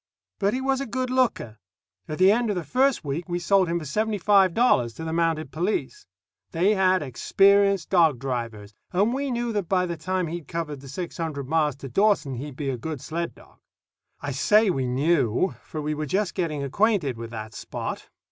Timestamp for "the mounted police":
5.03-6.07